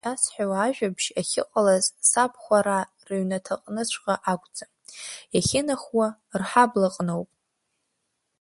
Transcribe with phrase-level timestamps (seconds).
[0.03, 4.71] Абри ишәасҳәауа ажәабжь ахьыҟалаз сабхәараа рыҩнаҭаҟныҵәҟьа акәӡам,
[5.35, 6.07] иахьынхауа
[6.39, 7.29] рҳаблаҟны ауп.